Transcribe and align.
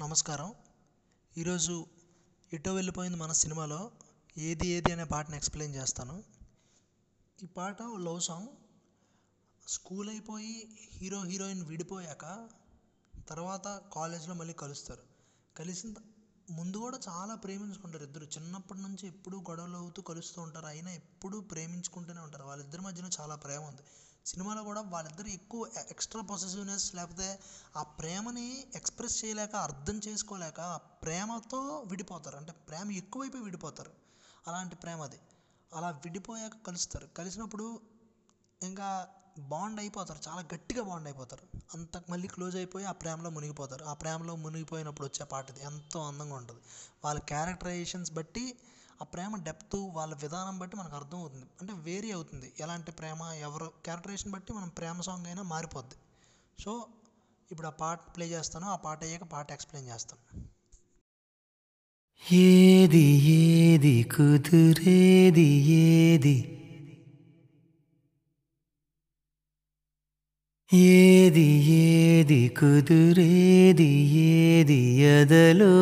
నమస్కారం. 0.00 0.54
ఈరోజు 1.38 1.86
ఎటో 2.52 2.74
వెళ్ళిపోయింది 2.74 3.18
మన 3.18 3.32
సినిమాలో 3.32 3.90
ఏది 4.38 4.66
ఏది 4.66 4.92
అనే 4.92 5.04
పాటను 5.04 5.36
ఎక్స్ప్లెయిన్ 5.36 5.76
చేస్తాను. 5.76 6.24
ఈ 7.42 7.46
పాట 7.46 7.82
లవ్ 7.82 8.20
సాంగ్. 8.20 8.48
స్కూల్ 9.68 10.10
అయిపోయి 10.10 10.78
హీరో 10.92 11.22
హీరోయిన్ 11.22 11.62
విడిపోయాక 11.62 12.48
తర్వాత 13.28 13.82
కాలేజ్లో 13.92 14.34
మళ్ళీ 14.34 14.54
కలుస్తారు. 14.54 15.02
కలిసిన 15.56 15.94
ముందు 16.50 16.76
కూడా 16.76 16.98
చాలా 17.08 17.34
ప్రేమించుకుంటారు 17.34 18.04
ఇద్దరు. 18.04 18.24
చిన్నప్పటి 18.24 18.80
నుంచి 18.80 19.06
ఎప్పుడూ 19.06 19.40
గొడవలు 19.40 19.76
అవుతూ 19.76 20.02
కలుస్తూ 20.02 20.42
ఉంటారు. 20.42 20.66
అయినా 20.66 20.90
ఎప్పుడూ 20.90 21.40
ప్రేమించుకుంటూనే 21.40 22.20
ఉంటారు. 22.20 22.44
వాళ్ళిద్దరి 22.44 22.80
మధ్యన 22.80 23.10
చాలా 23.20 23.34
ప్రేమ 23.34 23.62
ఉంది. 23.62 23.82
సినిమాలో 24.26 24.62
కూడా 24.62 24.80
వాళ్ళిద్దరు 24.80 25.26
ఎక్కువ 25.26 25.70
ఎక్స్ట్రా 25.90 26.22
పొసెసివ్నెస్ 26.22 26.94
లేకపోతే 26.94 27.38
ఆ 27.76 27.82
ప్రేమని 27.82 28.66
ఎక్స్ప్రెస్ 28.74 29.24
చేయలేక 29.24 29.56
అర్థం 29.56 29.98
చేసుకోలేక 29.98 30.60
ఆ 30.60 30.76
ప్రేమతో 30.76 31.84
విడిపోతారు. 31.86 32.36
అంటే 32.36 32.52
ప్రేమ 32.52 32.92
ఎక్కువైపోయి 32.92 33.44
విడిపోతారు. 33.44 33.90
అలాంటి 34.48 34.76
ప్రేమ 34.76 35.02
అది. 35.02 35.18
అలా 35.74 35.90
విడిపోయాక 35.90 36.52
కలుస్తారు. 36.66 37.06
కలిసినప్పుడు 37.06 37.80
ఇంకా 38.62 39.08
బాండ్ 39.38 39.80
అయిపోతారు. 39.80 40.20
చాలా 40.28 40.40
గట్టిగా 40.54 40.82
బాండ్ 40.82 41.08
అయిపోతారు. 41.08 41.58
అంత 41.74 42.02
మళ్ళీ 42.10 42.28
క్లోజ్ 42.28 42.56
అయిపోయి 42.56 42.84
ఆ 42.84 42.92
ప్రేమలో 42.92 43.30
మునిగిపోతారు. 43.30 43.84
ఆ 43.84 43.92
ప్రేమలో 43.92 44.36
మునిగిపోయినప్పుడు 44.36 45.06
వచ్చే 45.06 45.26
పాట 45.26 45.50
ఇది 45.50 45.62
ఎంతో 45.62 46.06
అందంగా 46.06 46.34
ఉంటుంది. 46.34 46.60
వాళ్ళ 47.04 47.20
క్యారెక్టరైజేషన్స్ 47.20 48.12
బట్టి 48.12 48.58
ఆ 49.02 49.04
ప్రేమ 49.04 49.36
డెప్త్ 49.36 49.90
వాళ్ళ 49.92 50.14
విధానం 50.14 50.58
బట్టి 50.58 50.76
మనకు 50.76 50.96
అర్థం 50.96 51.18
అవుతుంది. 51.18 51.46
అంటే 51.60 51.72
వేరీ 51.72 52.10
అవుతుంది. 52.12 52.52
ఎలాంటి 52.60 52.92
ప్రేమ 52.92 53.22
ఎవరు 53.40 53.72
క్యారెక్టరేషన్ 53.84 54.32
బట్టి 54.32 54.52
మనం 54.52 54.68
ప్రేమ 54.68 55.00
సాంగ్ 55.00 55.26
అయినా 55.26 55.42
మారిపోద్ది. 55.42 55.94
సో 56.62 56.86
ఇప్పుడు 57.50 57.66
ఆ 57.66 57.70
పాట 57.70 58.16
ప్లే 58.16 58.26
చేస్తాను. 58.26 58.66
ఆ 58.66 58.76
పాట 58.76 59.04
అయ్యాక 59.04 59.22
పాట 59.22 59.52
ఎక్స్ప్లెయిన్ 59.52 59.90
చేస్తాను. 59.90 60.54
ఏది 62.32 63.04
ఏది 63.30 64.02
కుదురేది 64.02 65.48
ఏది? 65.70 66.60
ఏది 70.72 71.48
ఏది 71.72 72.48
కుదురేది 72.48 73.90
ఏది 74.16 74.80
ఎదలో? 74.90 75.74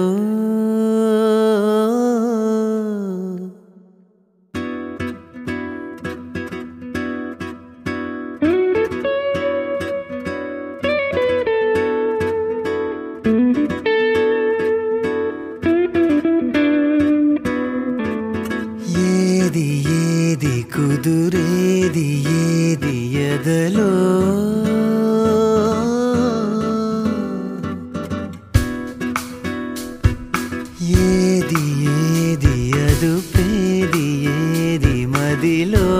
ఏది 33.03 33.11
అదుపేది 33.11 34.07
ఏది 34.67 35.07
మదిలో? 35.07 35.92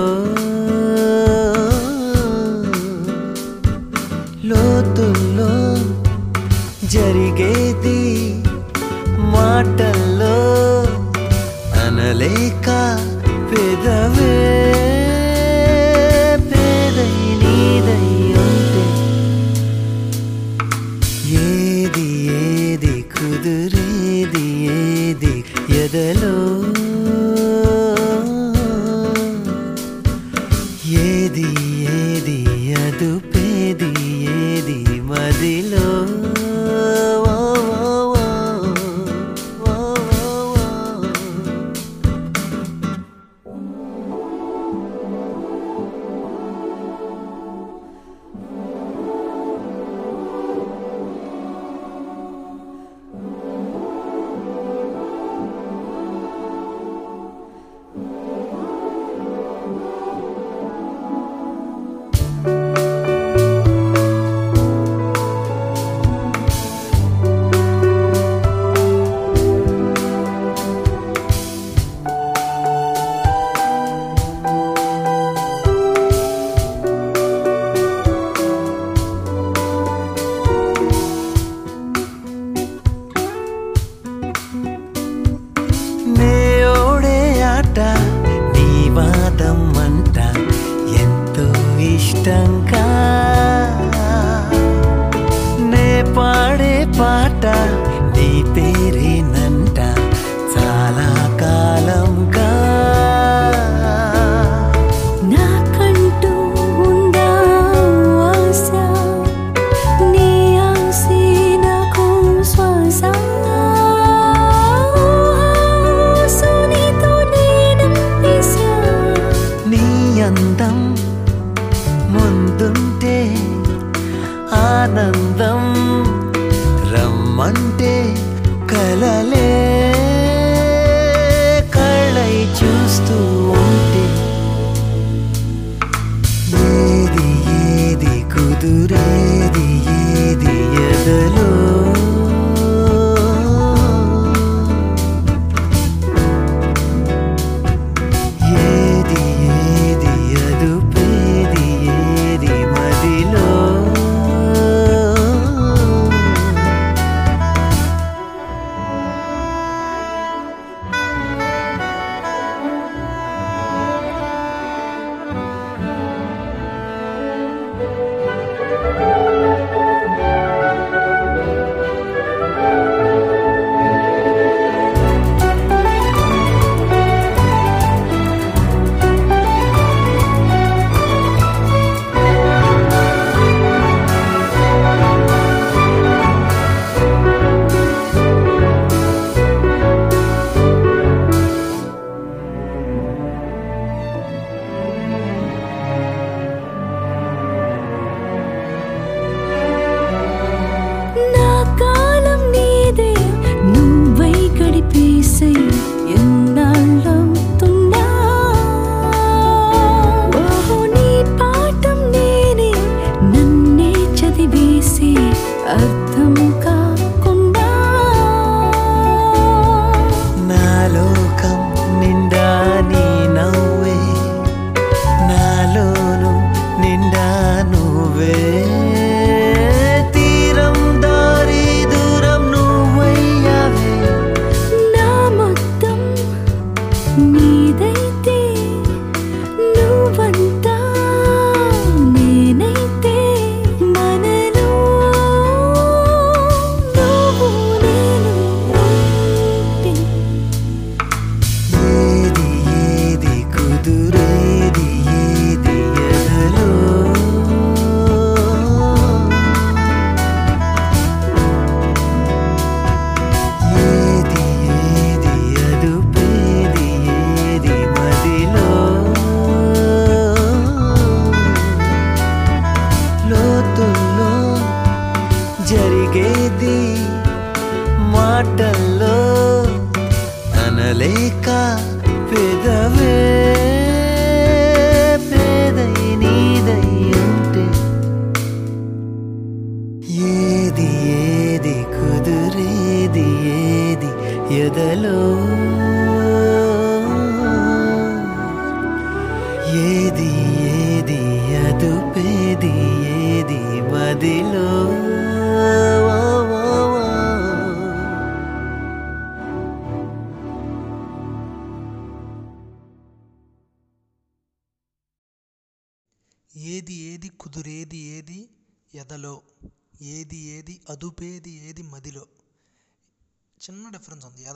ఏది 33.73 33.91
ఏది 34.33 34.75
మదిలో 35.01 35.82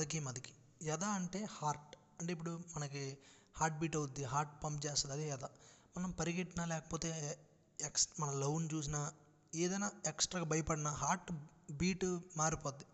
డిఫరెన్స్ 0.08 0.28
మదికి. 0.28 0.54
ఎద 0.82 1.04
అంటే 1.04 1.48
హార్ట్. 1.52 1.96
అంటే 2.20 2.34
ఇప్పుడు 2.34 2.60
మనకి 2.76 3.18
హార్ట్ 3.58 3.80
బీట్ 3.80 3.96
అవుద్ది 3.96 4.24
హార్ట్ 4.24 4.64
పంప్ 4.64 4.86
చేస్తుంది 4.86 5.14
అదే 5.14 5.30
ఎద 5.30 5.44
మనం 5.98 6.12
పరిగెట్టినా 6.12 6.66
లేకపోతే 6.66 7.40
ఎక్స్ 7.82 8.08
మన 8.20 8.32
లవ్ని 8.32 8.70
చూసినా 8.74 9.14
ఏదైనా 9.56 9.92
ఎక్స్ట్రాగా 10.08 10.46
భయపడినా 10.46 10.92
హార్ట్ 10.92 11.32
బీట్ 11.74 12.20
మారిపోద్ది. 12.38 12.86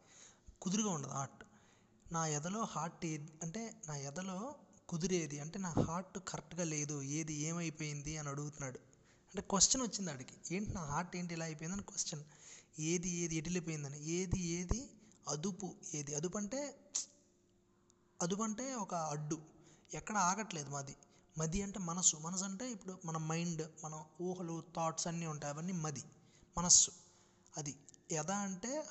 కుదురుగా 0.62 0.90
ఉండదు 0.90 1.12
హార్ట్. 1.12 1.44
నా 2.14 2.28
ఎదలో 2.28 2.64
హార్ట్ 2.64 3.06
ఏది 3.06 3.32
అంటే 3.44 3.82
నా 3.88 3.96
ఎదలో 3.98 4.56
కుదిరేది 4.90 5.40
అంటే 5.40 5.60
నా 5.60 5.70
హార్ట్ 5.70 6.20
కరెక్ట్గా 6.28 6.64
లేదు 6.64 7.02
ఏది 7.02 7.34
ఏమైపోయింది 7.34 8.18
అని 8.18 8.30
అడుగుతున్నాడు. 8.30 8.80
అంటే 9.32 9.42
క్వశ్చన్ 9.42 9.82
వచ్చింది 9.82 10.12
ఆడికి. 10.12 10.56
ఏంటి 10.56 10.74
నా 10.74 10.82
హార్ట్ 10.82 11.16
ఏంటి 11.16 11.34
ఇలా 11.34 11.46
అయిపోయిందని 11.46 11.84
క్వశ్చన్. 11.84 12.24
ఏది 12.80 13.10
ఏది 13.10 13.36
ఎటిలిపోయిందని 13.36 14.06
ఏది 14.06 14.40
ఏది 14.40 14.90
అదుపు 15.28 15.76
ఏది? 15.94 16.16
అదుపు 16.16 16.38
అంటే 16.38 16.80
అదుపు 18.22 18.44
అంటే 18.44 18.74
ఒక 18.76 18.96
అడ్డు. 18.96 19.38
ఎక్కడ 19.94 20.18
ఆగట్లేదు 20.18 20.70
మది. 20.70 20.96
మది 21.38 21.62
అంటే 21.62 21.80
మనసు 21.80 22.18
మనసు 22.18 22.44
అంటే 22.44 22.72
ఇప్పుడు 22.72 23.00
మన 23.06 23.18
మైండ్ 23.18 23.72
మన 23.84 24.04
ఊహలు 24.22 24.64
థాట్స్ 24.76 25.08
అన్నీ 25.08 25.26
ఉంటాయి. 25.26 25.54
అవన్నీ 25.54 25.74
మది. 25.74 26.04
మనస్సు. 26.58 26.92
అది 27.58 27.76
యథ 28.12 28.32
అంటే 28.32 28.88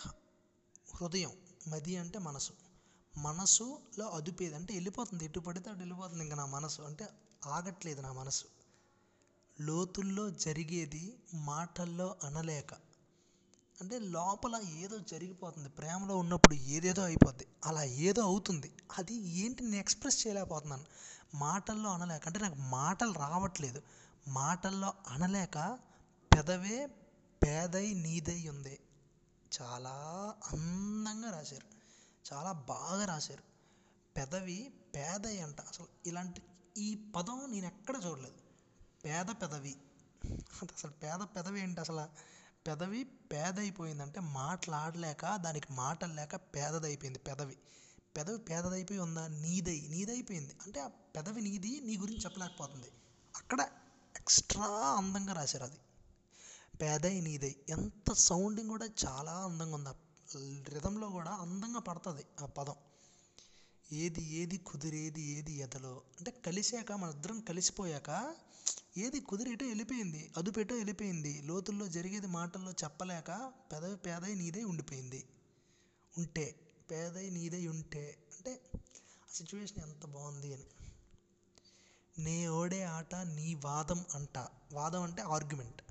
హృదయం. 0.96 1.32
మది 1.68 1.96
అంటే 1.96 2.18
మనసు 2.18 2.52
మనసులో 3.18 4.08
అదుపేది 4.08 4.54
అంటే 4.54 4.74
వెళ్ళిపోతుంది. 4.74 5.24
ఎటు 5.24 5.40
పడితే 5.40 5.70
అటు 5.70 5.78
వెళ్ళిపోతుంది 5.78 6.22
ఇంకా 6.22 6.36
నా 6.36 6.46
మనసు 6.46 6.82
అంటే 6.82 7.08
ఆగట్లేదు 7.46 8.00
నా 8.00 8.12
మనసు 8.12 8.44
లోతుల్లో 9.60 10.30
జరిగేది 10.30 11.18
మాటల్లో 11.34 12.16
అనలేక. 12.24 12.74
అంటే 13.80 13.98
లోపల 13.98 14.62
ఏదో 14.78 14.98
జరిగిపోతుంది. 14.98 15.68
ప్రేమలో 15.68 16.16
ఉన్నప్పుడు 16.16 16.54
ఏదేదో 16.54 17.02
అయిపోద్ది. 17.02 17.46
అలా 17.64 17.82
ఏదో 17.82 18.22
అవుతుంది. 18.22 18.72
అది 18.98 19.14
ఏంటి 19.14 19.64
నేను 19.64 19.76
ఎక్స్ప్రెస్ 19.76 20.26
చేయలేకపోతున్నాను. 20.26 20.84
మాటల్లో 21.34 21.90
అనలేక 21.90 22.26
అంటే 22.26 22.40
నాకు 22.40 22.54
మాటలు 22.54 23.12
రావట్లేదు. 23.12 23.82
మాటల్లో 24.28 24.94
అనలేక 25.08 25.78
పెదవే 26.34 26.86
పేదై 27.42 27.94
నీదై 27.94 28.48
ఉంది. 28.48 28.80
చాలా 29.62 29.90
అందంగా 30.52 31.30
రాశారు. 31.30 31.66
చాలా 32.32 32.52
బాగా 32.52 33.04
రాశారు. 33.04 33.42
పెదవి 34.16 34.72
పేదై 34.96 35.38
అంట. 35.38 35.60
అసలు 35.60 35.86
ఇలాంటి 36.06 36.42
ఈ 36.76 37.12
పదం 37.16 37.46
నేను 37.48 37.66
ఎక్కడ 37.66 37.94
చూడలేదు. 38.06 38.42
పేద 39.04 39.26
పెదవి. 39.42 39.76
అంటే 40.62 40.74
అసలు 40.74 40.90
పేద 40.90 41.20
పెదవి 41.36 41.60
ఏంటి 41.60 41.80
అసలు? 41.80 42.32
పెదవి 42.66 43.04
పేదైపోయిందంటే 43.04 44.20
మాట్లాడలేక 44.20 45.36
దానికి 45.36 45.72
మాటలు 45.72 46.14
లేక 46.14 46.36
పేదదైపోయింది 46.36 47.18
పెదవి. 47.18 47.56
పెదవి 48.16 48.38
పేదదైపోయి 48.38 49.00
ఉందా? 49.00 49.26
నీదై 49.26 49.86
నీదైపోయింది. 49.90 50.52
అంటే 50.66 50.80
ఆ 50.80 50.88
పెదవి 50.88 51.40
నీది 51.40 51.80
నీ 51.80 51.96
గురించి 51.96 52.20
చెప్పలేకపోతుంది. 52.20 52.86
అక్కడ 53.36 53.60
ఎక్స్ట్రా 54.16 54.66
అందంగా 54.96 55.32
రాశారు 55.32 55.64
అది. 55.64 55.76
పేదై 56.82 57.20
నీదై. 57.20 57.56
ఎంత 57.68 58.12
సౌండింగ్ 58.12 58.68
కూడా 58.68 58.88
చాలా 59.06 59.32
అందంగా 59.32 59.74
ఉంది. 59.74 59.88
ఆ 59.88 59.92
రిధంలో 60.68 61.08
కూడా 61.08 61.30
అందంగా 61.30 61.80
పడుతుంది 61.80 62.26
ఆ 62.42 62.46
పదం. 62.46 62.74
ఏది 63.92 64.22
ఏది 64.22 64.56
కుదిరేది 64.56 65.22
ఏది 65.22 65.52
ఎదలో. 65.52 66.02
అంటే 66.18 66.30
కలిసాక 66.30 66.92
మన 66.92 67.10
ఇద్దరం 67.10 67.40
కలిసిపోయాక 67.40 68.34
ఏది 68.96 69.20
కుదిరేటో 69.20 69.66
వెళ్ళిపోయింది 69.66 70.32
అదుపెటో 70.36 70.74
వెళ్ళిపోయింది. 70.74 71.42
లోతుల్లో 71.42 71.86
జరిగేది 71.88 72.26
మాటల్లో 72.26 72.72
చెప్పలేక 72.72 73.52
పెదవి 73.72 73.96
పేదై 73.96 74.34
నీదై 74.34 74.64
ఉండిపోయింది. 74.64 75.28
ఉంటే 76.18 76.54
పేదై 76.90 77.30
నీదై 77.30 77.66
ఉంటే 77.66 78.18
అంటే 78.36 78.60
ఆ 78.74 78.78
సిచ్యువేషన్ 79.34 79.78
ఎంత 79.78 80.06
బాగుంది 80.06 80.54
అని. 80.54 80.64
నే 82.18 82.48
ఓడే 82.48 82.82
ఆట 82.82 83.14
నీ 83.14 83.54
వాదం 83.54 84.04
అంట. 84.14 84.38
వాదం 84.72 85.02
అంటే 85.02 85.22
ఆర్గ్యుమెంట్. 85.22 85.82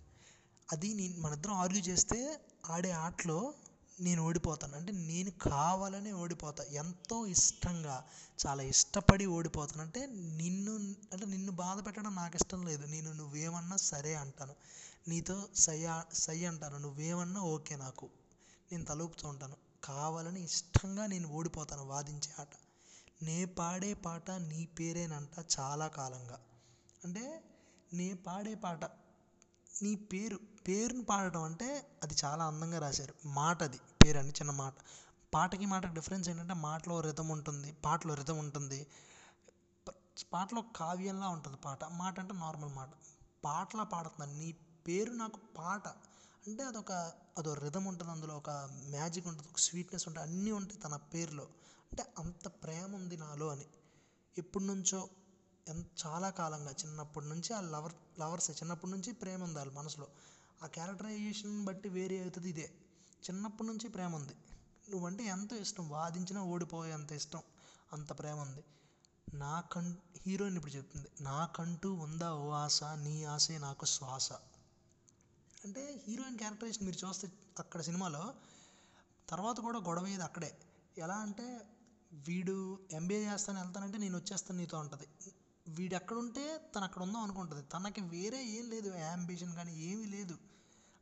అది 0.72 0.94
నేను 0.94 1.20
మన 1.20 1.34
ఇద్దరం 1.34 1.54
ఆర్గ్యూ 1.54 1.82
చేస్తే 1.82 2.40
ఆడే 2.70 2.92
ఆటలో 2.92 3.54
నేను 4.02 4.24
ఓడిపోతాను. 4.24 4.76
అంటే 4.76 4.92
నేను 4.92 5.32
కావాలనే 5.32 6.12
ఓడిపోతా. 6.12 6.64
ఎంతో 6.74 7.26
ఇష్టంగా 7.26 7.96
చాలా 8.40 8.64
ఇష్టపడి 8.64 9.26
ఓడిపోతాను. 9.26 9.82
అంటే 9.82 10.06
నిన్ను 10.42 10.74
అంటే 11.14 11.26
నిన్ను 11.26 11.52
బాధ 11.52 11.86
పెట్టడం 11.86 12.16
నాకు 12.16 12.36
ఇష్టం 12.36 12.66
లేదు. 12.66 12.86
నేను 12.86 13.14
నువ్వేమన్నా 13.14 13.76
సరే 13.76 14.14
అంటాను. 14.16 14.56
నీతో 15.08 15.48
సై 15.56 15.80
సై 16.14 16.46
అంటాను. 16.46 16.78
నువ్వేమన్నా 16.78 17.42
ఓకే 17.42 17.76
నాకు. 17.76 18.10
నేను 18.72 18.86
తలుపుతూ 18.86 19.28
ఉంటాను. 19.28 19.58
కావాలని 19.84 20.44
ఇష్టంగా 20.44 21.06
నేను 21.06 21.28
ఓడిపోతాను 21.30 21.84
వాదించే 21.84 22.32
ఆట. 22.40 22.54
నే 23.22 23.46
పాడే 23.46 23.94
పాట 23.94 24.32
నీ 24.32 24.66
పేరేనంట 24.80 25.46
చాలా 25.60 25.88
కాలంగా. 25.88 26.40
అంటే 27.04 27.24
నే 27.94 28.14
పాడే 28.14 28.56
పాట 28.56 28.84
నీ 29.84 29.96
పేరు 29.96 30.40
పేరుని 30.68 31.04
పాడటం 31.04 31.44
అంటే 31.44 31.68
అది 32.04 32.16
చాలా 32.26 32.46
అందంగా 32.46 32.80
రాశారు. 32.80 33.14
మాట 33.26 33.64
అది 33.64 33.80
పేరు 34.02 34.18
అని 34.18 34.34
చిన్న 34.40 34.52
మాట. 34.54 34.76
పాటకి 35.34 35.66
మాటకి 35.66 35.94
డిఫరెన్స్ 35.94 36.28
ఏంటంటే 36.30 36.54
మాటలో 36.62 37.00
రిధం 37.02 37.28
ఉంటుంది 37.30 37.70
పాటలో 37.86 38.14
రిధం 38.14 38.38
ఉంటుంది. 38.38 38.80
పాటలో 40.34 40.62
కావ్యంలా 40.76 41.28
ఉంటుంది 41.30 41.58
పాట. 41.58 41.84
మాట 41.94 42.16
అంటే 42.20 42.34
నార్మల్ 42.36 42.74
మాట. 42.76 42.92
పాటలా 43.46 43.84
పాడుతున్నాను 43.94 44.36
నీ 44.40 44.50
పేరు 44.88 45.12
నాకు 45.14 45.40
పాట. 45.58 45.86
అంటే 46.44 46.64
అదొక 46.64 46.92
అదో 47.38 47.54
రిధం 47.64 47.86
ఉంటుంది 47.86 48.12
అందులో 48.12 48.38
ఒక 48.38 48.52
మ్యాజిక్ 48.90 49.28
ఉంటుంది 49.28 49.50
ఒక 49.50 49.60
స్వీట్నెస్ 49.60 50.08
ఉంటుంది 50.08 50.26
అన్నీ 50.28 50.52
ఉంటాయి 50.52 50.80
తన 50.82 50.96
పేరులో. 51.14 51.46
అంటే 51.92 52.04
అంత 52.20 52.48
ప్రేమ 52.64 52.96
ఉంది 52.96 53.18
నాలో 53.18 53.48
అని. 53.50 53.68
ఎప్పటి 54.36 54.66
నుంచో 54.66 55.00
ఎంత 55.68 55.88
చాలా 56.04 56.30
కాలంగా 56.40 56.72
చిన్నప్పటి 56.82 57.28
నుంచి 57.28 57.54
ఆ 57.54 57.62
లవర్ 57.74 57.96
లవర్సే 58.20 58.54
చిన్నప్పటి 58.54 58.92
నుంచి 58.92 59.12
ప్రేమ 59.14 59.44
ఉంది 59.44 59.58
వాళ్ళ 59.58 59.74
మనసులో. 59.74 60.08
ఆ 60.64 60.68
క్యారెక్టరైజేషన్ 60.68 61.66
బట్టి 61.66 61.90
వేరే 61.90 62.22
అవుతుంది 62.22 62.50
ఇదే. 62.50 62.68
చిన్నప్పటి 63.30 63.68
నుంచి 63.68 63.88
ప్రేమ 63.88 64.16
ఉంది. 64.16 64.36
నువ్వంటే 64.90 65.24
ఎంతో 65.24 65.56
ఇష్టం? 65.56 65.90
వాదించినా 65.90 66.44
ఓడిపోయే 66.44 66.92
అంత 66.92 67.12
ఇష్టం. 67.12 67.42
అంత 67.94 68.20
ప్రేమ 68.20 68.40
ఉంది. 68.40 68.64
నాకం 69.34 69.98
హీరోయిన్ 70.18 70.58
ఇప్పుడు 70.58 70.72
చెప్తుంది. 70.72 71.08
నాకంటూ 71.22 71.94
ఉందా 71.94 72.34
ఓ 72.34 72.50
ఆశ? 72.52 72.84
నీ 72.84 73.24
ఆశే 73.24 73.58
నాకు 73.58 73.86
శ్వాస. 73.86 74.32
అంటే 75.66 76.04
హీరోయిన్ 76.08 76.38
క్యారెక్టరైజేషన్ 76.38 76.86
మీరు 76.86 77.08
చూస్తే 77.08 77.32
అక్కడ 77.60 77.82
సినిమాలో 77.82 78.34
తర్వాత 79.30 79.60
కూడా 79.60 79.80
గొడవ 79.80 80.06
ఇది 80.06 80.24
అక్కడే. 80.24 80.56
ఎలా 80.98 81.14
అంటే 81.16 81.66
వీడు 82.14 82.80
ఎంబీఏ 82.92 83.34
చేస్తాను 83.34 83.60
వెళ్తానంటే 83.60 83.98
నేను 83.98 84.18
వచ్చేస్తాను 84.18 84.60
నీతో 84.60 84.78
ఉంటుంది. 84.80 85.08
వీడు 85.68 85.96
ఎక్కడుంటే 85.96 86.58
తను 86.76 86.84
అక్కడ 86.84 87.02
ఉందాం 87.02 87.22
అనుకుంటుంది. 87.22 87.64
తనకి 87.64 88.02
వేరే 88.02 88.46
ఏం 88.46 88.70
లేదు. 88.70 88.90
యాంబిషన్ 88.98 89.56
కానీ 89.56 89.82
ఏమీ 89.82 90.06
లేదు. 90.06 90.38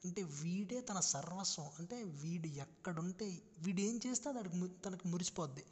అంటే 0.06 0.24
వీడే 0.24 0.82
తన 0.82 1.00
సర్వస్వం. 1.00 1.70
అంటే 1.80 2.04
వీడు 2.04 2.48
ఎక్కడుంటే 2.48 3.42
వీడు 3.60 3.82
ఏం 3.82 4.00
చేస్తే 4.08 4.30
అది 4.30 4.50
ము- 4.50 4.82
తనకి 4.86 5.08
మురిసిపోద్ది. 5.08 5.66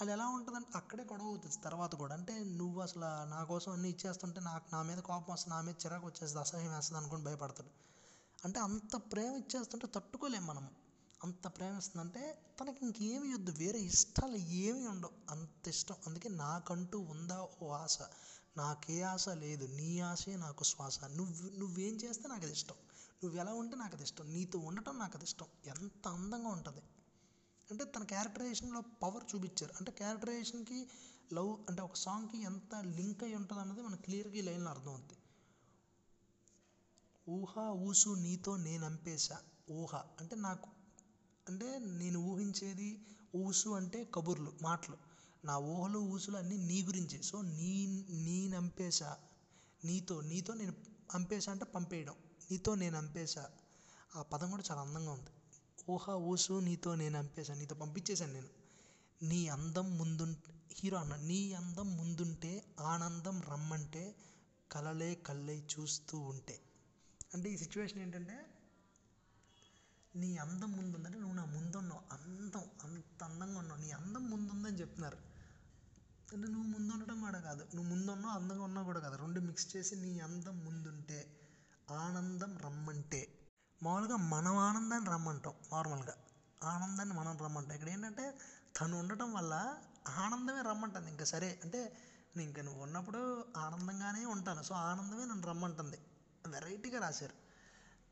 అది 0.00 0.12
ఎలా 0.12 0.26
ఉంటుందంటే 0.26 0.68
అక్కడే 0.74 1.04
గొడవ 1.04 1.24
అవుతుంది 1.24 1.56
తర్వాత 1.64 1.94
కూడా. 1.94 2.14
అంటే 2.14 2.44
నువ్వు 2.44 2.80
అసలు 2.80 3.00
నా 3.30 3.44
కోసం 3.44 3.72
అన్నీ 3.72 3.88
ఇచ్చేస్తుంటే 3.88 4.40
నాకు 4.40 4.64
నా 4.72 4.82
మీద 4.82 4.98
కోపం 4.98 5.32
వస్తుంది 5.32 5.54
నా 5.54 5.60
మీద 5.60 5.74
చిరాకు 5.86 6.06
వచ్చేస్తుంది 6.06 6.40
అసహ్యం 6.40 6.74
వేస్తుంది 6.74 6.98
అనుకుని 7.00 7.24
భయపడతాడు. 7.24 7.68
అంటే 8.44 8.60
అంత 8.60 8.96
ప్రేమ 8.96 9.34
ఇచ్చేస్తుంటే 9.36 9.86
తట్టుకోలేం 9.86 10.46
మనం 10.46 10.70
అంత 11.24 11.46
ప్రేమ 11.46 11.78
ఇస్తుందంటే 11.78 12.38
తనకి 12.60 12.78
ఇంకేమి 12.82 13.34
వద్దు 13.34 13.52
వేరే 13.52 13.78
ఇష్టాలు 13.78 14.36
ఏమీ 14.36 14.86
ఉండవు. 14.86 15.12
అంత 15.30 15.68
ఇష్టం. 15.68 15.94
అందుకే 16.06 16.28
నాకంటూ 16.28 16.98
ఉందా 16.98 17.48
ఓ 17.62 17.70
ఆశ? 17.70 17.98
నాకే 18.56 19.02
ఆశ 19.02 19.28
లేదు 19.28 19.66
నీ 19.66 20.00
ఆశే 20.00 20.36
నాకు 20.36 20.64
శ్వాస. 20.64 21.04
నువ్వు 21.04 21.58
నువ్వేం 21.58 21.94
చేస్తే 21.94 22.28
నాకు 22.28 22.42
అది 22.42 22.52
ఇష్టం. 22.52 22.74
నువ్వు 23.22 23.38
ఎలా 23.38 23.54
ఉంటే 23.54 23.76
నాకు 23.76 23.94
అది 23.94 24.02
ఇష్టం 24.02 24.32
నీతో 24.32 24.58
ఉండటం 24.60 24.98
నాకు 24.98 25.16
అది 25.16 25.24
ఇష్టం 25.24 25.48
ఎంత 25.66 26.08
అందంగా 26.08 26.48
ఉంటుంది. 26.48 26.82
అంటే 27.68 27.84
తన 27.84 28.04
క్యారెక్టరైజేషన్లో 28.04 28.80
పవర్ 29.02 29.24
చూపించారు. 29.24 29.72
అంటే 29.78 29.90
క్యారెక్టరైజేషన్కి 29.92 30.78
లవ్ 31.32 31.56
అంటే 31.68 31.82
ఒక 31.82 31.96
సాంగ్కి 31.96 32.42
ఎంత 32.42 32.74
లింక్ 32.96 33.24
అయి 33.24 33.34
ఉంటుంది 33.34 33.60
అన్నది 33.60 33.82
మనకు 33.82 34.02
క్లియర్గా 34.02 34.34
ఈ 34.34 34.40
లైన్లో 34.40 34.70
అర్థం 34.70 34.90
అవుద్ది 34.90 35.16
ఊహ 37.26 37.54
ఊసు 37.88 38.08
నీతో 38.18 38.56
నేను 38.56 38.86
అంపేశా 38.86 39.36
ఊహ. 39.70 39.92
అంటే 40.20 40.36
నాకు 40.36 40.68
అంటే 41.46 41.68
నేను 42.00 42.18
ఊహించేది 42.20 42.88
ఊసు 43.36 43.68
అంటే 43.70 44.04
కబుర్లు 44.14 44.52
మాటలు. 44.62 44.96
నా 45.44 45.56
ఊహలు 45.70 45.98
ఊసులు 46.12 46.36
అన్నీ 46.36 46.56
నీ 46.70 46.82
గురించి. 46.82 47.22
సో 47.22 47.42
నీ 47.52 47.72
నీ 48.26 48.48
నంపేశా 48.48 49.10
నీతో 49.84 50.20
నీతో 50.22 50.54
నేను 50.54 50.74
అంపేశా 51.14 51.52
అంటే 51.52 51.64
పంపేయడం. 51.64 52.16
నీతో 52.52 52.74
నేను 52.74 52.98
అంపేశా. 52.98 53.50
ఆ 54.16 54.22
పదం 54.22 54.50
కూడా 54.50 54.62
చాలా 54.70 54.82
అందంగా 54.82 55.12
ఉంది. 55.12 55.30
ఊహా 55.90 56.14
ఊసు 56.14 56.60
నీతో 56.60 56.94
నేను 56.94 57.18
అంపేశా. 57.18 57.54
నీతో 57.54 57.74
పంపించేశాను 57.74 58.32
నేను. 58.32 58.48
నీ 59.22 59.48
అందం 59.48 59.98
ముందు 59.98 60.36
హీరో 60.72 60.98
అన్న 60.98 61.16
నీ 61.16 61.52
అందం 61.52 61.96
ముందుంటే 61.96 62.64
ఆనందం 62.80 63.40
రమ్మంటే 63.40 64.14
కలలే 64.72 65.14
కళ్ళై 65.14 65.62
చూస్తూ 65.80 66.18
ఉంటే. 66.18 66.60
అంటే 67.34 67.50
ఈ 67.50 67.56
సిచ్యువేషన్ 67.56 67.98
ఏంటంటే 67.98 68.44
నీ 70.16 70.36
అందం 70.36 70.72
ముందుందంటే 70.72 71.18
నువ్వు 71.18 71.36
నా 71.36 71.44
ముందున్నావు. 71.44 72.00
అందం 72.12 72.64
అంత 72.84 73.24
అందంగా 73.24 73.58
ఉన్నావు. 73.58 73.80
నీ 73.80 73.90
అందం 73.90 74.30
ముందుందని 74.30 74.80
చెప్తున్నారు. 74.80 75.16
అంటే 76.32 76.48
నువ్వు 76.48 76.68
ముందు 76.68 76.92
ఉండటం 76.92 77.20
కూడా 77.20 77.40
కాదు. 77.40 77.66
నువ్వు 77.74 77.90
ముందున్నావు 77.94 78.38
అందంగా 78.38 78.62
ఉన్నావు 78.62 78.84
కూడా 78.84 79.00
కాదు. 79.00 79.16
రెండు 79.16 79.40
మిక్స్ 79.40 79.76
చేసి 79.76 79.96
నీ 79.96 80.20
అందం 80.20 80.64
ముందుంటే 80.64 81.41
ఆనందం 81.92 82.58
రమ్మంటే. 82.58 83.38
మామూలుగా 83.82 84.16
మనం 84.16 84.56
ఆనందాన్ని 84.56 85.10
రమ్మంటాం 85.10 85.54
నార్మల్గా. 85.72 86.14
ఆనందాన్ని 86.62 87.14
మనం 87.14 87.38
రమ్మంటాం. 87.38 87.74
ఇక్కడ 87.74 87.88
ఏంటంటే 87.88 88.38
తను 88.80 88.98
ఉండటం 88.98 89.32
వల్ల 89.32 89.78
ఆనందమే 90.08 90.62
రమ్మంటుంది. 90.62 91.10
ఇంకా 91.10 91.24
సరే 91.24 91.60
అంటే 91.64 91.96
నేను 92.36 92.48
ఇంకా 92.48 92.62
నువ్వు 92.62 92.82
ఉన్నప్పుడు 92.82 93.44
ఆనందంగానే 93.56 94.24
ఉంటాను. 94.24 94.62
సో 94.62 94.74
ఆనందమే 94.74 95.24
నన్ను 95.24 95.46
రమ్మంటుంది. 95.46 95.98
వెరైటీగా 96.46 97.00
రాశారు. 97.00 97.32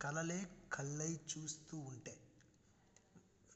కలలే 0.02 0.50
కళ్ళై 0.72 1.20
చూస్తూ 1.38 1.78
ఉంటే. 1.78 2.19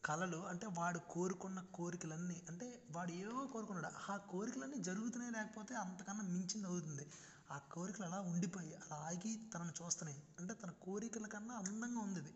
కళలు 0.04 0.38
అంటే 0.50 0.66
వాడు 0.74 0.98
కోరుకున్న 1.08 1.60
కోరికలన్నీ 1.72 2.38
అంటే 2.48 2.66
వాడు 2.90 3.12
ఏవో 3.20 3.42
కోరుకున్నాడు 3.46 3.90
ఆ 4.06 4.16
కోరికలన్నీ 4.26 4.78
జరుగుతున్నాయి 4.80 5.32
లేకపోతే 5.32 5.74
అంతకన్నా 5.76 6.24
మించింది 6.28 6.66
అవుతుంది. 6.66 7.04
ఆ 7.50 7.58
కోరికలు 7.70 8.04
అలా 8.04 8.18
ఉండిపోయి 8.28 8.72
అలా 8.76 8.96
ఆగి 9.06 9.32
తనను 9.52 9.72
చూస్తున్నాయి. 9.72 10.20
అంటే 10.38 10.54
తన 10.54 10.70
కోరికల 10.80 11.26
కన్నా 11.26 11.54
అందంగా 11.62 12.00
ఉంది 12.00 12.20
ఇది. 12.20 12.32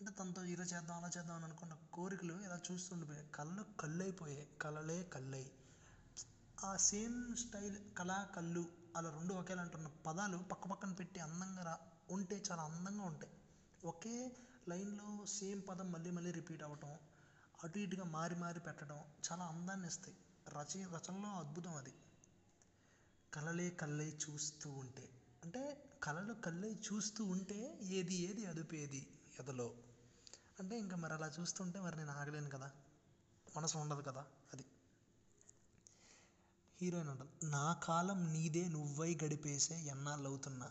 అంటే 0.00 0.10
తనతో 0.12 0.42
ఇలా 0.46 0.64
చేద్దాం 0.64 0.96
అలా 0.96 1.08
చేద్దాం 1.08 1.36
అని 1.36 1.44
అనుకున్న 1.44 1.74
కోరికలు 1.92 2.36
ఇలా 2.46 2.58
చూస్తూ 2.66 2.90
ఉండిపోయాయి. 2.94 3.26
కళ్ళు 3.30 3.62
కళ్ళైపోయాయి. 3.80 4.46
కళలే 4.62 4.98
కళ్ళై. 5.14 5.44
ఆ 6.62 6.70
సేమ్ 6.84 7.18
స్టైల్ 7.42 7.78
కళ 7.94 8.12
కళ్ళు 8.34 8.62
అలా 8.96 9.08
రెండు 9.10 9.32
ఒకేలా 9.34 9.62
అంటున్న 9.62 9.88
పదాలు 10.06 10.38
పక్క 10.50 10.64
పక్కన 10.68 10.92
పెట్టి 10.92 11.18
అందంగా 11.20 11.62
రా 11.62 11.74
ఉంటే 12.08 12.36
చాలా 12.48 12.62
అందంగా 12.62 13.04
ఉంటాయి. 13.04 13.32
ఒకే 13.82 14.14
లైన్లో 14.66 15.08
సేమ్ 15.32 15.62
పదం 15.68 15.92
మళ్ళీ 15.92 16.10
మళ్ళీ 16.10 16.30
రిపీట్ 16.30 16.62
అవ్వటం 16.62 16.92
అటు 17.64 17.78
ఇటుగా 17.78 18.04
మారి 18.08 18.34
మారి 18.34 18.60
పెట్టడం 18.60 18.98
చాలా 19.26 19.44
అందాన్ని 19.44 19.88
ఇస్తాయి. 19.88 20.16
రచ 20.46 20.72
రచనలో 20.94 21.30
అద్భుతం 21.34 21.74
అది. 21.74 21.92
కలలే 23.32 23.70
కళ్ళై 23.70 24.10
చూస్తూ 24.22 24.70
ఉంటే 24.74 25.04
అంటే 25.42 25.62
కళలు 26.02 26.34
కళ్ళై 26.44 26.72
చూస్తూ 26.86 27.24
ఉంటే 27.26 27.58
ఏది 27.90 28.14
ఏది 28.22 28.46
అదుపేది 28.46 29.00
ఎదలో. 29.38 29.68
అంటే 30.58 30.78
ఇంకా 30.78 30.96
మరి 30.96 31.14
అలా 31.14 31.28
చూస్తుంటే 31.38 31.80
మరి 31.80 31.96
నేను 31.96 32.12
ఆగలేను 32.12 32.50
కదా. 32.50 32.68
మనసు 33.46 33.78
ఉండదు 33.78 34.02
కదా 34.02 34.22
అది. 34.52 34.64
హీరోయిన్ 36.80 37.10
అంటారు 37.10 37.32
నా 37.50 37.72
కాలం 37.82 38.32
నీదే 38.32 38.68
నువ్వై 38.68 39.18
గడిపేసే 39.22 39.76
ఎన్నాళ్ళు 39.86 40.28
అవుతున్నా 40.28 40.68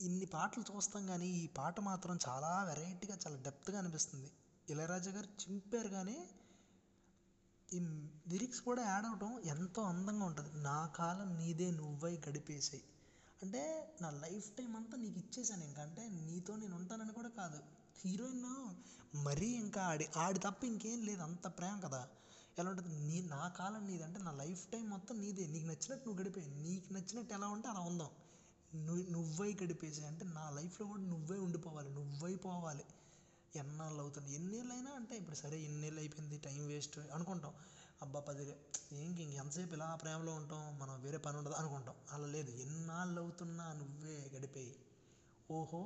ఇన్ని 0.00 0.26
పాటలు 0.26 0.76
చూస్తాం 0.76 1.06
కానీ 1.06 1.26
ఈ 1.28 1.46
పాట 1.46 1.80
మాత్రం 1.80 2.18
చాలా 2.28 2.64
వెరైటీగా 2.64 3.18
చాలా 3.26 3.36
డెప్త్గా 3.36 3.78
అనిపిస్తుంది. 3.78 4.30
ఇళయరాజా 4.70 5.10
గారు 5.10 5.26
చింపారు 5.26 5.88
కానీ 5.88 6.28
ఈ 7.74 7.78
లిరిక్స్ 8.28 8.60
కూడా 8.60 8.82
యాడ్ 8.82 9.06
అవడం 9.06 9.38
ఎంతో 9.38 9.82
అందంగా 9.82 10.24
ఉంటుంది. 10.24 10.62
నా 10.62 10.86
కాలం 10.86 11.36
నీదే 11.36 11.70
నువ్వై 11.70 12.20
గడిపేసాయి. 12.28 12.82
అంటే 13.42 13.94
నా 14.02 14.10
లైఫ్ 14.10 14.50
టైం 14.50 14.76
అంతా 14.76 14.96
నీకు 14.96 15.18
ఇచ్చేసాను 15.18 15.64
ఇంకా. 15.64 15.82
అంటే 15.82 16.08
నీతో 16.08 16.56
నేను 16.56 16.76
ఉంటానని 16.76 17.12
కూడా 17.12 17.28
కాదు. 17.28 17.58
హీరోయిన్ 18.04 18.74
మరీ 19.16 19.46
ఇంకా 19.46 19.82
ఆడి 19.82 20.08
ఆడి 20.16 20.38
తప్ప 20.38 20.64
ఇంకేం 20.64 21.02
లేదు. 21.02 21.22
అంత 21.22 21.46
ప్రేమ 21.46 21.80
కదా. 21.80 22.08
ఎలా 22.58 22.70
ఉంటుంది? 22.70 23.06
నీ 23.06 23.22
నా 23.22 23.48
కాలం 23.48 23.86
నీది 23.86 24.02
అంటే 24.02 24.20
నా 24.20 24.30
లైఫ్ 24.30 24.66
టైం 24.66 24.90
మొత్తం 24.90 25.20
నీదే. 25.20 25.46
నీకు 25.46 25.64
నచ్చినట్టు 25.64 26.08
నువ్వు 26.08 26.20
గడిపే 26.20 26.44
నీకు 26.46 26.92
నచ్చినట్టు 26.92 27.34
ఎలా 27.34 27.48
ఉంటే 27.48 27.68
అలా 27.68 27.80
ఉందాం. 27.80 28.08
నువ్వు 28.80 29.02
నువ్వై 29.10 29.56
గడిపేసే 29.62 30.04
అంటే 30.04 30.24
నా 30.30 30.50
లైఫ్లో 30.50 30.86
కూడా 30.86 31.02
నువ్వే 31.04 31.38
ఉండిపోవాలి. 31.38 31.90
నువ్వై 31.90 32.34
పోవాలి. 32.36 32.84
ఎన్నాళ్ళు 33.54 34.02
అవుతుంది? 34.02 34.34
ఎన్నేళ్ళైనా 34.34 34.90
అంటే 34.90 35.16
ఇప్పుడు 35.16 35.36
సరే 35.36 35.56
ఎన్నేళ్ళు 35.60 36.00
అయిపోయింది 36.00 36.38
టైం 36.38 36.66
వేస్ట్ 36.66 36.98
అనుకుంటాం. 37.10 37.52
అబ్బా 38.02 38.20
పది 38.20 38.42
ఏంకి 38.92 39.22
ఇంక 39.22 39.34
ఎంతసేపు 39.34 39.74
ఇలా 39.74 39.94
ప్రేమలో 39.94 40.32
ఉంటాం? 40.34 40.78
మనం 40.78 41.02
వేరే 41.02 41.18
పని 41.18 41.38
ఉండదు 41.38 41.54
అనుకుంటాం. 41.54 41.96
అలా 42.12 42.26
లేదు. 42.26 42.50
ఎన్నాళ్ళు 42.64 43.20
అవుతున్నా 43.20 43.72
నువ్వే 43.72 44.30
గడిపేయి. 44.34 44.74
ఓహో 45.50 45.80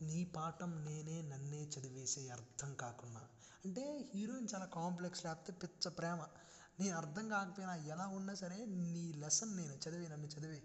నీ 0.00 0.24
పాఠం 0.36 0.84
నేనే 0.84 1.22
నన్నే 1.22 1.64
చదివేసే 1.64 2.28
అర్థం 2.28 2.74
కాకుండా 2.74 3.22
అంటే 3.64 3.84
హీరోయిన్ 4.14 4.48
చాలా 4.54 4.66
కాంప్లెక్స్ 4.74 5.24
లేకపోతే 5.24 5.52
పిచ్చ 5.62 5.88
ప్రేమ. 5.90 6.20
నేను 6.78 6.96
అర్థం 6.96 7.28
కాకపోయినా 7.28 7.74
ఎలా 7.86 8.06
ఉన్నా 8.08 8.34
సరే 8.34 8.58
నీ 8.92 9.12
లెసన్ 9.16 9.56
నేను 9.56 9.74
చదివే 9.84 10.08
నన్ను 10.08 10.26
చదివే. 10.26 10.60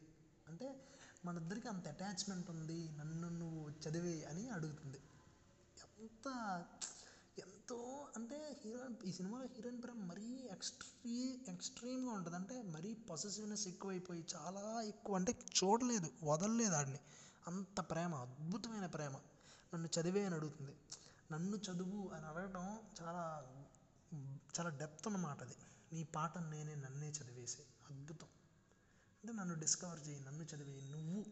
అంటే 0.47 0.67
మన 1.25 1.37
ఇద్దరికి 1.37 1.67
అంత 1.67 1.87
అటాచ్మెంట్ 1.87 2.49
ఉంది 2.49 2.91
నన్ను 2.99 3.29
నువ్వు 3.29 3.69
చదివే 3.69 4.23
అని 4.23 4.49
అడుగుతుంది. 4.49 4.99
ఎంత 5.99 6.27
ఎంతో 7.39 7.77
అంటే 8.15 8.61
హీరోయిన్ 8.65 8.95
ఈ 9.05 9.11
సినిమాలో 9.11 9.45
హీరోయిన్ 9.45 9.83
ప్రేమ 9.83 9.97
మరీ 10.05 10.49
ఎక్స్ట్రీ 10.51 11.43
ఎక్స్ట్రీమ్గా 11.49 12.11
ఉంటుంది. 12.11 12.37
అంటే 12.37 12.61
మరీ 12.61 12.93
పాజిటివ్నెస్ 13.09 13.67
ఎక్కువైపోయి 13.67 14.25
చాలా 14.35 14.81
ఎక్కువ 14.81 15.15
అంటే 15.15 15.31
చూడలేదు 15.31 16.11
వదలలేదు 16.23 16.73
ఆడిని. 16.73 16.99
అంత 17.47 17.79
ప్రేమ 17.81 18.15
అద్భుతమైన 18.15 18.85
ప్రేమ. 18.85 19.15
నన్ను 19.73 19.89
చదివే 19.97 20.25
అని 20.25 20.35
అడుగుతుంది. 20.35 20.75
నన్ను 21.31 21.57
చదువు 21.57 22.09
అని 22.09 22.25
అడగడం 22.25 22.65
చాలా 23.01 23.23
చాలా 24.59 24.69
డెప్త్ 24.69 25.07
అన్నమాట 25.07 25.41
అది. 25.41 25.55
నీ 25.93 26.03
పాట 26.03 26.37
నేనే 26.37 26.75
నన్నే 26.75 27.09
చదివేసే. 27.09 27.63
అద్భుతం. 27.89 28.27
అంటే 29.25 29.37
నన్ను 29.37 29.55
డిస్కవర్ 29.55 30.07
చేయి 30.07 30.19
నన్ను 30.19 30.43
చదివేయి 30.43 30.81
నువ్వు. 30.81 31.25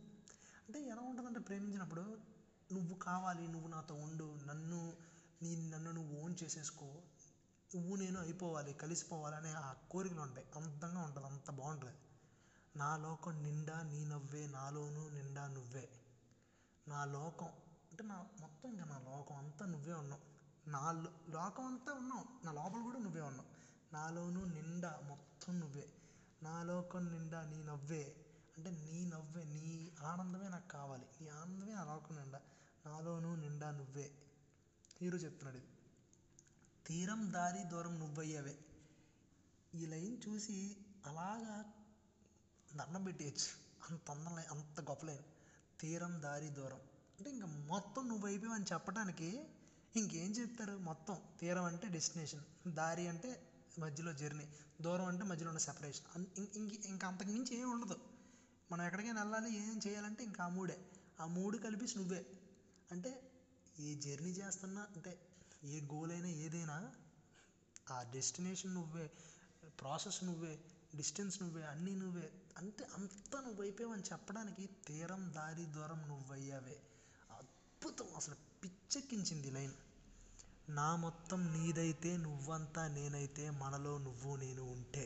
అంటే 0.68 0.82
ఎలా 0.82 1.02
ఉంటుందంటే 1.02 1.40
ప్రేమించినప్పుడు 1.40 2.18
నువ్వు 2.72 2.96
కావాలి 2.96 3.48
నువ్వు 3.48 3.68
నాతో 3.68 3.96
ఉండు 3.96 4.36
నన్ను 4.46 4.94
నీ 5.42 5.56
నన్ను 5.56 5.92
నువ్వు 5.92 6.20
ఓన్ 6.20 6.36
చేసేసుకో 6.44 6.86
నువ్వు 7.76 7.96
నేను 7.96 8.20
అయిపోవాలి 8.20 8.74
కలిసిపోవాలనే 8.74 9.52
ఆ 9.52 9.74
కోరికలు 9.92 10.22
ఉంటాయి. 10.22 10.48
అంతంగా 10.56 11.02
ఉంటుంది 11.02 11.28
అంత 11.28 11.52
బాగుంటుంది. 11.52 11.94
నా 12.76 12.98
లోకం 12.98 13.44
నిండా 13.44 13.84
నీ 13.84 14.06
నవ్వే 14.06 14.48
నాలోనూ 14.48 15.10
నిండా 15.10 15.48
నువ్వే. 15.48 15.90
నా 16.88 17.06
లోకం 17.06 17.48
అంటే 17.92 18.04
నా 18.04 18.26
మొత్తం 18.40 18.70
ఇంకా 18.70 18.86
నా 18.86 19.00
లోకం 19.00 19.36
అంతా 19.36 19.66
నువ్వే 19.66 19.94
ఉన్నావు. 19.94 20.22
నా 20.70 20.92
లోకం 21.30 21.66
అంతా 21.66 21.94
ఉన్నావు. 21.94 22.46
నా 22.46 22.52
లోపల 22.52 22.82
కూడా 22.82 23.00
నువ్వే 23.00 23.22
ఉన్నావు. 23.22 23.50
నాలోనూ 23.94 24.46
నిండా 24.46 25.00
మొత్తం 25.04 25.60
నువ్వే. 25.60 25.88
నా 26.44 26.64
లోకం 26.64 27.12
నిండా 27.12 27.50
నీ 27.50 27.64
నవ్వే. 27.64 28.16
అంటే 28.58 28.72
నీ 28.72 29.06
నవ్వే 29.06 29.44
నీ 29.44 29.92
ఆనందమే 30.02 30.48
నాకు 30.48 30.68
కావాలి. 30.68 31.06
నీ 31.22 31.28
ఆనందమే 31.28 31.74
నా 31.74 31.84
లోకం 31.84 32.16
నిండా 32.16 32.40
నాలోనూ 32.86 33.36
నిండా 33.36 33.72
నువ్వే. 33.72 34.12
హీరో 35.02 35.18
చెప్తున్నాడు 35.18 35.58
ఇది. 35.58 35.68
తీరం 36.88 37.34
దారి 37.34 37.64
దూరం 37.64 38.00
నువ్వయ్యవే. 38.00 38.58
ఈ 39.76 39.86
లైన్ 39.86 40.18
చూసి 40.28 40.78
అలాగా 41.06 41.74
దండం 42.76 43.04
పెట్టేయచ్చు. 43.04 43.64
అంత 43.90 44.12
అందం 44.12 44.36
లైన్ 44.36 44.48
అంత 44.52 44.82
గొప్ప 44.82 45.06
లైన్. 45.06 45.24
తీరం 45.82 46.22
దారి 46.22 46.50
దూరం. 46.50 46.80
అంటే 47.18 47.30
ఇంకా 47.30 47.46
మొత్తం 47.46 48.08
నువ్వు 48.08 48.28
అయిపోయావు 48.28 48.56
అని 48.56 48.66
చెప్పడానికి 48.74 49.48
ఇంకేం 49.96 50.32
చెప్తారు? 50.32 50.78
మొత్తం. 50.78 51.22
తీరం 51.40 51.64
అంటే 51.64 51.88
డెస్టినేషన్. 51.88 52.44
దారి 52.68 53.08
అంటే 53.08 53.53
మధ్యలో 53.78 54.12
జర్నీ. 54.14 54.46
దూరం 54.80 55.06
అంటే 55.06 55.24
మధ్యలో 55.24 55.50
ఉన్న 55.50 55.62
సెపరేషన్ 55.64 56.08
ఇంక 56.56 56.72
ఇంకా 56.86 57.06
అంతకుమించి 57.08 57.54
ఏం 57.56 57.68
ఉండదు. 57.72 57.98
మనం 58.70 58.84
ఎక్కడికైనా 58.86 59.22
వెళ్ళాలి 59.22 59.50
ఏం 59.62 59.76
చేయాలంటే 59.86 60.22
ఇంకా 60.24 60.42
ఆ 60.44 60.50
మూడే. 60.50 60.78
ఆ 61.18 61.26
మూడు 61.30 61.58
కలిపి 61.58 61.88
నువ్వే. 61.94 62.22
అంటే 62.90 63.12
ఏ 63.80 63.94
జర్నీ 63.98 64.32
చేస్తున్నా 64.32 64.82
అంటే 64.96 65.12
ఏ 65.68 65.80
గోల్ 65.92 66.12
అయినా 66.12 66.30
ఏదైనా 66.44 66.78
ఆ 67.88 68.04
డెస్టినేషన్ 68.12 68.74
నువ్వే 68.74 69.06
ప్రాసెస్ 69.80 70.20
నువ్వే 70.24 70.54
డిస్టెన్స్ 70.94 71.38
నువ్వే 71.42 71.64
అన్నీ 71.66 71.94
నువ్వే. 71.96 72.28
అంటే 72.58 72.84
అంతా 72.96 73.38
నువ్వు 73.40 73.62
అయిపోయావని 73.62 74.04
చెప్పడానికి 74.04 74.64
తీరం 74.88 75.24
దారి 75.34 75.66
దూరం 75.76 76.02
నువ్వయ్యావే. 76.08 76.76
అద్భుతం. 77.30 78.08
అసలు 78.16 78.36
పిచ్చెక్కించింది 78.64 79.50
లైన్. 79.52 79.76
నా 80.68 80.96
మొత్తం 80.96 81.54
నీదైతే 81.54 82.18
నువ్వంతా 82.18 82.88
నేనైతే 82.88 83.50
మనలో 83.50 83.98
నువ్వు 83.98 84.36
నేను 84.36 84.64
ఉంటే. 84.64 85.06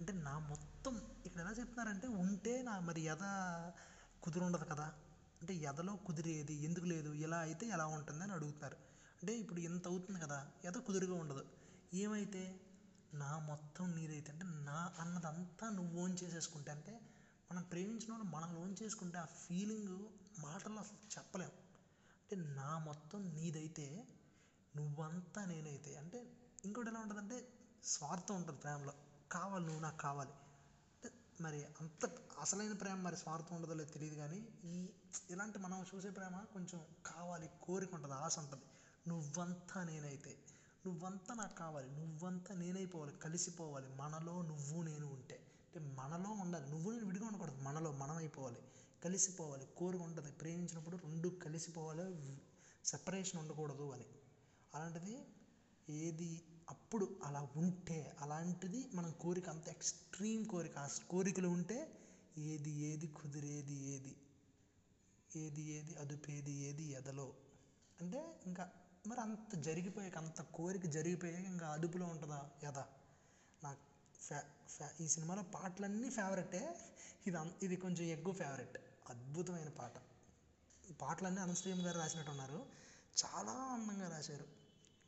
అంటే 0.00 0.12
నా 0.12 0.38
మొత్తం 0.38 1.02
ఇక్కడ 1.26 1.40
ఎలా 1.40 1.50
చెప్తున్నారంటే 1.50 2.06
ఉంటే 2.06 2.62
నా 2.62 2.80
మరి 2.80 3.02
ఎద 3.02 3.24
కుదురుండదు 4.22 4.64
కదా. 4.64 4.94
అంటే 5.40 5.54
ఎదలో 5.54 5.96
కుదిరేది 5.96 6.54
ఎందుకు 6.54 6.86
లేదు 6.86 7.14
ఇలా 7.14 7.38
అయితే 7.38 7.66
ఎలా 7.66 7.86
ఉంటుంది 7.86 8.24
అని 8.24 8.32
అడుగుతున్నారు. 8.32 8.76
అంటే 9.20 9.38
ఇప్పుడు 9.38 9.60
ఇంత 9.60 9.86
అవుతుంది 9.88 10.20
కదా 10.20 10.52
ఏదో 10.64 10.80
కుదురుగా 10.80 11.14
ఉండదు. 11.14 11.44
ఏమైతే 11.94 12.60
నా 13.14 13.38
మొత్తం 13.38 13.94
నీదైతే 13.94 14.32
అంటే 14.32 14.44
నా 14.44 14.92
అన్నదంతా 14.98 15.70
నువ్వు 15.70 16.00
ఓన్ 16.00 16.16
చేసేసుకుంటే 16.22 16.70
అంటే 16.70 17.00
మనం 17.50 17.62
ప్రేమించిన 17.62 18.12
వాళ్ళు 18.12 18.24
మనం 18.30 18.56
ఓన్ 18.56 18.76
చేసుకుంటే 18.82 19.18
ఆ 19.18 19.24
ఫీలింగ్ 19.24 20.08
మాటల్లో 20.40 20.80
అసలు 20.80 21.18
చెప్పలేం. 21.18 21.52
అంటే 22.20 22.36
నా 22.36 22.78
మొత్తం 22.78 23.34
నీదైతే 23.34 24.06
నువ్వంతా 24.76 25.44
నేనైతే 25.44 25.94
అంటే 25.94 26.26
ఇంకోటి 26.64 26.88
ఎలా 26.88 27.00
ఉంటుందంటే 27.00 27.48
స్వార్థం 27.84 28.36
ఉంటుంది 28.36 28.60
ప్రేమలో. 28.60 28.92
కావాలి 29.30 29.64
నువ్వు 29.66 29.82
నాకు 29.82 29.96
కావాలి. 29.96 30.30
అంటే 30.30 31.10
మరి 31.40 31.64
అంత 31.80 32.10
అసలైన 32.40 32.72
ప్రేమ 32.72 32.94
మరి 32.94 33.16
స్వార్థం 33.16 33.56
ఉండదో 33.56 33.74
లేదో 33.74 33.90
తెలియదు 33.90 34.14
కానీ 34.14 34.48
ఈ 34.64 34.88
ఇలాంటి 35.30 35.58
మనం 35.58 35.84
చూసే 35.94 36.10
ప్రేమ 36.10 36.44
కొంచెం 36.52 36.86
కావాలి 37.06 37.50
కోరిక 37.62 37.94
ఉంటుంది 37.94 38.14
ఆశ 38.14 38.38
ఉంటుంది. 38.38 38.64
నువ్వంతా 39.08 39.84
నేనైతే 39.84 40.38
నువ్వంతా 40.86 41.34
నాకు 41.34 41.56
కావాలి 41.56 41.90
నువ్వంతా 41.90 42.54
నేనైపోవాలి 42.54 43.12
కలిసిపోవాలి. 43.12 43.88
మనలో 43.88 44.42
నువ్వు 44.42 44.82
నేను 44.82 45.06
ఉంటే. 45.06 45.34
అంటే 45.34 45.78
మనలో 45.94 46.30
ఉండాలి. 46.30 46.70
నువ్వు 46.70 46.90
నేను 46.90 47.06
విడిగా 47.06 47.26
ఉండకూడదు. 47.26 47.56
మనలో 47.62 47.92
మనం 47.92 48.16
అయిపోవాలి 48.16 48.62
కలిసిపోవాలి. 49.04 49.66
కోరిక 49.76 50.02
ఉంటుంది. 50.02 50.32
ప్రేమించినప్పుడు 50.32 50.96
రెండు 50.96 51.28
కలిసిపోవాలి. 51.28 52.42
సెపరేషన్ 52.84 53.40
ఉండకూడదు 53.40 53.92
అని. 53.92 54.06
అలాంటిది 54.74 55.14
ఏది 55.88 56.30
అప్పుడు 56.68 57.20
అలా 57.24 57.48
ఉంటే 57.56 58.14
అలాంటిది 58.20 58.90
మనం 58.94 59.10
కోరిక 59.20 59.48
అంత 59.48 59.68
ఎక్స్ట్రీమ్ 59.68 60.46
కోరిక 60.46 60.78
ఆ 60.78 60.88
కోరికలు 61.10 61.48
ఉంటే 61.48 61.78
ఏది 62.44 62.70
ఏది 62.88 63.06
కుదిరేది 63.08 63.76
ఏది 63.94 64.14
ఏది 65.30 65.62
ఏది 65.70 65.94
అదుపేది 65.94 66.52
ఏది 66.68 66.84
ఎదలో. 66.92 67.28
అంటే 67.98 68.20
ఇంకా 68.46 68.64
మరి 69.04 69.20
అంత 69.20 69.54
జరిగిపోయాక 69.58 70.18
అంత 70.18 70.40
కోరిక 70.54 70.86
జరిగిపోయాక 70.86 71.44
ఇంకా 71.46 71.66
అదుపులో 71.66 72.06
ఉంటుందా? 72.06 72.40
ఎద. 72.62 72.78
నాకు 73.62 73.82
ఫ్యా 74.20 74.40
ఫ్యా 74.68 74.88
ఈ 75.00 75.08
సినిమాలో 75.08 75.42
పాటలన్నీ 75.54 76.10
ఫేవరెటే 76.10 76.62
ఇది 77.26 77.36
అం 77.36 77.50
ఇది 77.62 77.76
కొంచెం 77.76 78.04
ఎక్కువ 78.06 78.34
ఫేవరెట్ 78.34 78.76
అద్భుతమైన 79.10 79.68
పాట. 79.78 79.94
పాటలన్నీ 81.00 81.40
అనశ్రీయం 81.40 81.86
గారు 81.86 81.98
రాసినట్టు 81.98 82.30
ఉన్నారు 82.30 82.58
చాలా 83.16 83.52
అందంగా 83.74 84.08
రాశారు. 84.08 84.46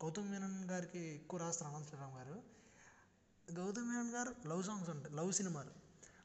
గౌతమ్ 0.01 0.29
మీనన్ 0.31 0.59
గారికి 0.65 1.03
ఎక్కువ 1.15 1.39
రాస్తారు 1.41 1.69
అనంత 1.71 1.89
శ్రీరామ్ 1.89 2.15
గారు. 2.17 2.37
గౌతమ్ 3.49 3.89
మీనన్ 3.89 4.11
గారు 4.11 4.33
లవ్ 4.49 4.63
సాంగ్స్ 4.63 4.91
ఉంటాయి 4.91 5.15
లవ్ 5.15 5.31
సినిమాలు. 5.33 5.73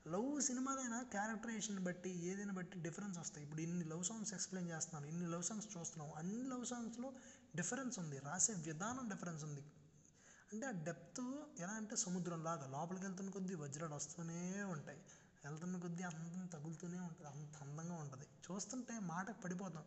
లవ్ 0.05 0.29
సినిమాలైనా 0.41 0.99
క్యారెక్టరేషన్ 1.11 1.79
బట్టి 1.79 2.11
ఏదైనా 2.29 2.53
బట్టి 2.53 2.75
డిఫరెన్స్ 2.79 3.17
వస్తాయి. 3.19 3.43
ఇప్పుడు 3.45 3.61
ఇన్ని 3.61 3.85
లవ్ 3.85 4.03
సాంగ్స్ 4.03 4.33
ఎక్స్ప్లెయిన్ 4.33 4.69
చేస్తున్నాను 4.69 5.07
ఇన్ని 5.07 5.27
లవ్ 5.27 5.43
సాంగ్స్ 5.43 5.69
చూస్తున్నాం 5.75 6.11
అన్ని 6.15 6.45
లవ్ 6.49 6.65
సాంగ్స్లో 6.65 7.09
డిఫరెన్స్ 7.55 7.97
ఉంది 7.99 8.19
రాసే 8.19 8.53
విధానం 8.67 9.05
డిఫరెన్స్ 9.09 9.43
ఉంది. 9.43 9.63
అంటే 10.51 10.65
ఆ 10.65 10.73
డెప్త్ 10.83 11.21
ఎలా 11.59 11.73
అంటే 11.73 11.95
సముద్రం 11.95 12.39
లాగా 12.43 12.65
లోపలికి 12.67 13.05
వెళ్తున్న 13.05 13.29
కొద్దీ 13.29 13.55
వజ్రాలు 13.55 13.95
వస్తూనే 13.95 14.39
ఉంటాయి. 14.73 14.99
వెళ్తున్న 15.43 15.77
కొద్దీ 15.77 16.03
అందం 16.03 16.45
తగులుతూనే 16.47 16.99
ఉంటుంది 16.99 17.29
అంత 17.31 17.55
అందంగా 17.61 17.95
ఉంటుంది. 17.95 18.27
చూస్తుంటే 18.45 18.99
మాటకు 19.05 19.41
పడిపోతాం. 19.41 19.85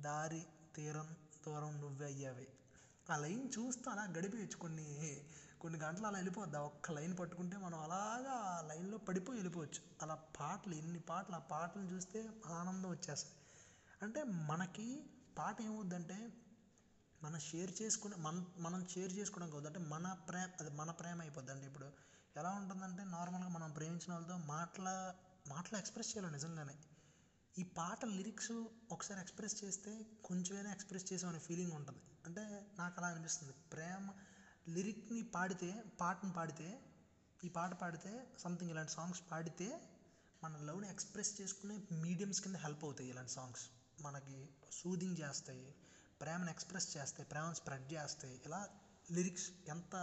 దారి 0.00 0.42
తీరం 0.74 1.08
దూరం 1.44 1.80
నువ్వే 1.80 2.06
అయ్యావే. 2.06 2.46
ఆ 3.06 3.16
లైన్ 3.16 3.48
చూస్తూ 3.48 3.90
అలా 3.90 4.04
గడిపేయచ్చు. 4.16 4.56
కొన్ని 4.56 4.86
కొన్ని 5.60 5.78
గంటలు 5.78 6.06
అలా 6.06 6.18
వెళ్ళిపోద్ది. 6.18 6.56
ఒక్క 6.68 6.90
లైన్ 6.90 7.14
పట్టుకుంటే 7.18 7.56
మనం 7.56 7.78
అలాగా 7.78 8.32
ఆ 8.48 8.60
లైన్లో 8.60 8.98
పడిపోయి 8.98 9.38
వెళ్ళిపోవచ్చు. 9.38 9.80
అలా 10.02 10.14
పాటలు 10.38 10.74
ఎన్ని 10.74 11.00
పాటలు 11.00 11.34
ఆ 11.34 11.42
పాటలు 11.52 11.82
చూస్తే 11.82 12.20
ఆనందం 12.52 12.90
వచ్చేస్తుంది. 12.90 13.36
అంటే 14.02 14.22
మనకి 14.50 14.86
పాట 15.38 15.56
ఏమవుద్దంటే 15.60 16.18
మనం 17.22 17.38
షేర్ 17.40 17.82
చేసుకునే 17.82 18.16
మన 18.16 18.34
మనం 18.58 18.86
షేర్ 18.88 19.12
చేసుకోవడం 19.12 19.50
కాదు 19.50 19.66
అంటే 19.66 19.80
మన 19.92 20.12
ప్రేమ 20.28 20.48
అది 20.60 20.70
మన 20.70 20.90
ప్రేమ 20.90 21.20
అయిపోద్ది. 21.20 21.52
అంటే 21.52 21.66
ఇప్పుడు 21.66 21.88
ఎలా 22.36 22.50
ఉంటుందంటే 22.50 23.04
నార్మల్గా 23.04 23.48
మనం 23.48 23.70
ప్రేమించిన 23.70 24.12
వాళ్ళతో 24.12 24.36
మాటల 24.46 24.88
మాటలు 25.48 25.78
ఎక్స్ప్రెస్ 25.78 26.10
చేయాలి 26.10 26.32
నిజంగానే. 26.32 26.76
ఈ 27.54 27.62
పాట 27.78 28.04
లిరిక్స్ 28.16 28.54
ఒకసారి 28.92 29.20
ఎక్స్ప్రెస్ 29.20 29.64
చేస్తే 29.64 29.92
కొంచెమైనా 30.24 30.72
ఎక్స్ప్రెస్ 30.72 31.12
చేసామనే 31.12 31.38
ఫీలింగ్ 31.38 31.72
ఉంటుంది. 31.72 32.02
అంటే 32.24 32.42
నాకు 32.78 32.94
అలా 32.98 33.08
అనిపిస్తుంది. 33.08 33.52
ప్రేమ 33.72 34.04
లిరిక్ని 34.68 35.22
పాడితే 35.34 35.70
పాటను 36.00 36.32
పాడితే 36.32 36.68
ఈ 37.44 37.48
పాట 37.48 37.72
పాడితే 37.74 38.12
సంథింగ్ 38.38 38.70
ఇలాంటి 38.70 38.92
సాంగ్స్ 38.92 39.22
పాడితే 39.30 39.68
మన 40.42 40.56
లవ్ని 40.58 40.88
ఎక్స్ప్రెస్ 40.88 41.40
చేసుకునే 41.40 41.76
మీడియంస్ 42.02 42.40
కింద 42.40 42.56
హెల్ప్ 42.56 42.84
అవుతాయి 42.84 43.08
ఇలాంటి 43.08 43.32
సాంగ్స్ 43.32 43.64
మనకి 44.00 44.36
సూదింగ్ 44.72 45.18
చేస్తాయి 45.20 45.66
ప్రేమను 46.20 46.50
ఎక్స్ప్రెస్ 46.50 46.96
చేస్తాయి 46.96 47.28
ప్రేమను 47.28 47.54
స్ప్రెడ్ 47.54 47.92
చేస్తాయి. 47.92 48.40
ఇలా 48.46 48.60
లిరిక్స్ 49.12 49.52
ఎంత 49.68 49.94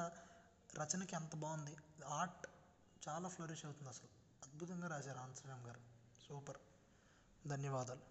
రచనకి 0.70 1.16
ఎంత 1.16 1.36
బాగుంది 1.36 1.76
ఆర్ట్ 2.12 2.46
చాలా 3.08 3.30
ఫ్లరిష్ 3.30 3.66
అవుతుంది 3.66 3.90
అసలు. 3.90 4.10
అద్భుతంగా 4.44 4.88
రాశారు 4.88 5.18
ఆన్సరామ్ 5.18 5.68
గారు. 5.68 5.82
సూపర్. 6.20 6.60
ధన్యవాదాలు. 7.46 8.11